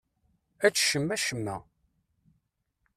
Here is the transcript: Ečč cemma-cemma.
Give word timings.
Ečč 0.65 0.77
cemma-cemma. 0.91 1.55